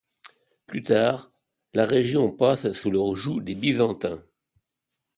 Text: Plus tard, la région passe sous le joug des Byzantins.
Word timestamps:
Plus 0.65 0.81
tard, 0.81 1.29
la 1.75 1.85
région 1.85 2.31
passe 2.31 2.71
sous 2.71 2.89
le 2.89 3.13
joug 3.13 3.39
des 3.39 3.53
Byzantins. 3.53 4.25